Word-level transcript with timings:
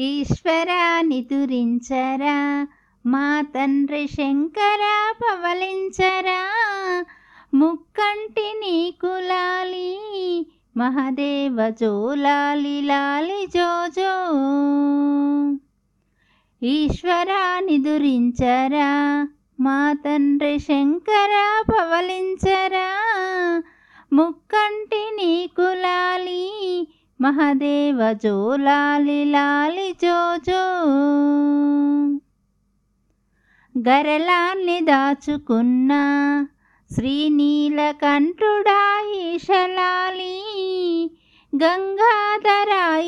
ఈశ్వరా 0.00 1.00
నిదురించరా 1.00 2.66
మా 3.06 3.40
తండ్రి 3.40 4.08
శంకర 4.08 5.12
పవలించరా. 5.22 6.52
ముక్కంటి 7.54 8.52
నీకు 8.60 9.06
లాలి 9.06 9.98
మహదేవ 10.76 11.70
జోలాలి 11.70 12.82
లాలి 12.82 13.46
జోజో. 13.46 14.14
ఈశ్వరా 16.62 17.60
నిదురించరా 17.60 19.28
మా 19.60 19.92
తండ్రి 19.92 20.58
శంకర 20.58 21.64
పవలించరా. 21.70 22.90
ముక్కంటి 24.12 25.10
నీకు 25.16 25.57
మహదేవ 27.20 28.12
జో 28.12 28.56
లాలి 28.56 29.24
జోజో. 29.92 30.90
గరలాన్ని 33.90 34.80
దాచుకున్న 34.80 35.90
శ్రీనీలకంఠుడా 36.92 39.12
ఈశలాలి. 39.18 40.40
గంగాధర 41.56 43.00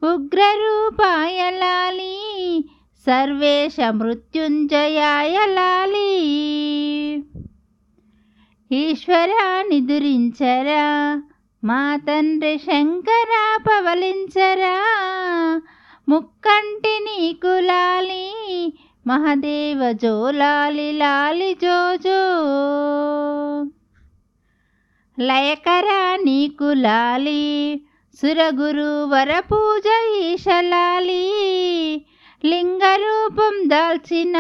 ఉగ్రరూపాయలాలి 0.03 2.17
సర్వేశ 3.07 3.81
మృత్యుంజయాయలాలి 4.01 6.11
ఈశ్వరా 8.73 9.63
నిదురించరా 9.63 11.23
మా 11.65 11.97
తండ్రి 11.97 12.59
శంకర 12.59 13.59
పవలించరా. 13.67 14.77
ముక్కంటి 16.09 16.99
నీకు 17.05 17.61
లాలి 17.61 18.33
మహదేవ 19.07 19.93
జోలాలి 19.93 20.93
లాలి 20.93 21.55
జోజో. 21.55 22.23
లయకరా 25.21 26.17
నీకు 26.17 26.65
లాలి 26.65 27.81
సురగురు 28.23 29.05
వరపూజ 29.07 30.17
ఈశలాలి. 30.17 31.31
లింగరూపం 32.45 33.69
దాల్చిన 33.69 34.37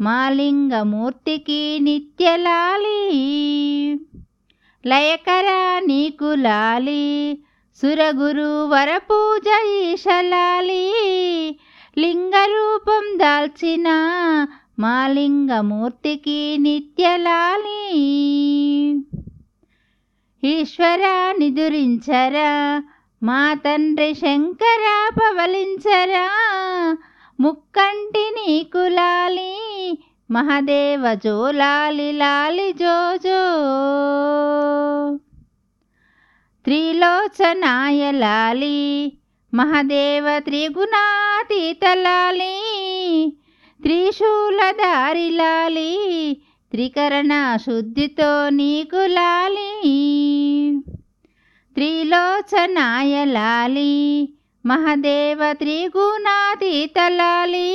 మాలింగమూర్తికి 0.00 1.78
నిత్యలాలి. 1.82 3.10
లయకరా 4.86 5.80
నీకు 5.86 6.34
లాలి 6.34 7.38
సురగురు 7.82 8.66
వరపూజ 8.66 9.66
ఈశలాలి. 9.68 10.92
లింగరూపం 11.98 13.18
దాల్చిన 13.18 13.88
మాలింగమూర్తికి 14.78 16.56
నిత్యలాలి. 16.60 17.98
ఈశ్వరా 20.44 21.34
నిదురించరా 21.38 22.82
మా 23.22 23.54
తండ్రి 23.54 24.14
శంకర 24.14 25.10
పవలించరా 25.20 26.30
ముక్కంటి 27.40 28.30
నీకు 28.30 28.78
లాలి 28.78 29.58
మహదేవ 30.30 31.14
జోలాలి 31.14 32.12
లాలి 32.12 32.72
జోజో. 32.72 33.42
త్రిలోచనాయ 36.64 38.10
లాలి 38.10 39.12
మహదేవ 39.54 40.38
త్రిగుణాతీతలాలి 40.38 41.36
త్రిశూలధారి 43.82 45.30
లాలి 45.30 45.98
త్రికరణ 46.72 47.56
శుద్ధితో 47.56 48.48
నీకు 48.48 49.06
లాలి. 49.06 49.72
త్రిలోచనాయ 51.74 53.24
లాలి 53.24 54.28
మహదేవ 54.68 55.52
త్రిగుణాతీతలాలి 55.52 57.70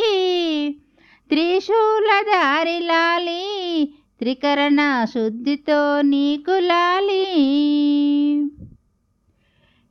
త్రిశూలధారి 1.30 2.80
లాలి 2.80 3.46
త్రికరణ 4.20 5.06
శుద్ధితో 5.14 6.02
నీకు 6.02 6.52
లాలి. 6.52 7.40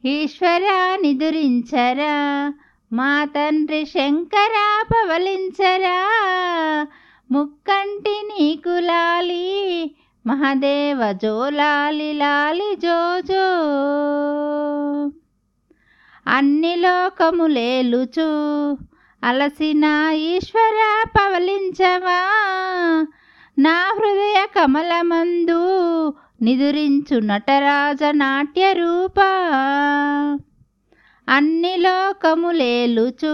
ఈశ్వరా 0.05 0.97
నిదురించరా 0.97 2.53
మా 2.93 3.25
తండ్రి 3.25 3.85
శంకర 3.85 4.67
పవలించరా 4.93 6.01
ముక్కంటి 7.31 8.21
నీకు 8.31 8.69
లాలి 8.69 9.49
మహదేవ 10.27 11.13
జోలాలి 11.13 12.13
లాలి 12.13 12.77
జోజో. 12.77 13.49
అన్ని 16.27 16.77
లోకములేలుచు. 16.77 18.23
అలసిన 19.25 20.11
ఈశ్వర 20.15 21.05
పవలించవా? 21.07 22.31
నా 23.59 23.93
హృదయ 23.95 24.47
కమలమందు 24.57 25.59
నిదురించు 26.43 27.19
నటరాజ 27.19 27.99
నాట్య 28.11 28.73
రూప. 28.73 29.21
అన్ని 31.29 31.77
లోకములేలుచు. 31.77 33.27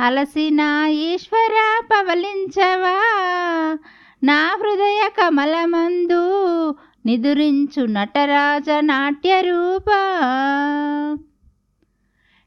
అలసిన 0.00 0.84
ఈశ్వర 0.88 1.82
పవలించవా? 1.92 3.00
నా 4.22 4.56
హృదయ 4.60 5.10
కమలమందు 5.18 6.30
నిదురించు 7.06 7.86
నటరాజ 7.86 8.70
నాట్య 8.70 9.40
రూప. 9.40 9.84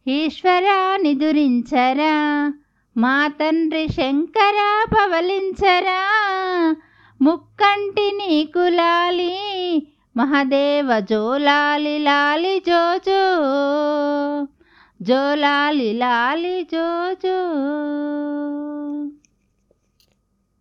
ఈశ్వరా 0.10 0.98
నిదురించరా 1.02 2.54
మా 2.98 3.28
తండ్రి 3.28 3.88
శంకర 3.88 4.86
పవలించరా. 4.94 6.06
ముక్కంటి 7.22 8.12
నీకు 8.16 8.60
లాలి 8.60 9.88
మహదేవ 10.18 11.00
జోలాలి 11.00 12.00
లాలి 12.00 12.64
జోజో. 12.68 13.26
జోలాలి 15.02 15.94
లాలి 15.94 16.68
జోజో. 16.74 17.40